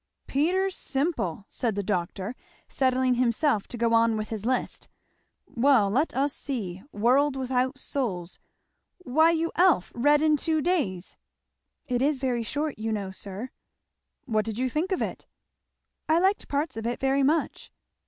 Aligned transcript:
"'Peter 0.25 0.71
Simple'!" 0.71 1.45
said 1.47 1.75
the 1.75 1.83
doctor, 1.83 2.33
settling 2.67 3.13
himself 3.13 3.67
to 3.67 3.77
go 3.77 3.93
on 3.93 4.17
with 4.17 4.29
his 4.29 4.47
list; 4.47 4.87
"well, 5.45 5.91
let 5.91 6.11
us 6.15 6.33
see.' 6.33 6.81
World 6.91 7.35
without 7.35 7.77
Souls.' 7.77 8.39
Why 8.97 9.29
you 9.29 9.51
Elf! 9.57 9.91
read 9.93 10.23
in 10.23 10.37
two 10.37 10.59
days." 10.59 11.17
"It 11.85 12.01
is 12.01 12.17
very 12.17 12.41
short, 12.41 12.79
you 12.79 12.91
know, 12.91 13.11
sir." 13.11 13.51
"What 14.25 14.43
did 14.45 14.57
you 14.57 14.71
think 14.71 14.91
of 14.91 15.03
it?" 15.03 15.27
"I 16.09 16.17
liked 16.17 16.47
parts 16.47 16.75
of 16.77 16.87
it 16.87 16.99
very 16.99 17.21
much." 17.21 17.71